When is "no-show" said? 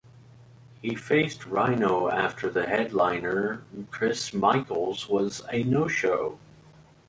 5.61-6.39